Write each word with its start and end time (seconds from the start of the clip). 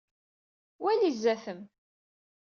Wali 0.83 1.11
zdat-m. 1.15 1.61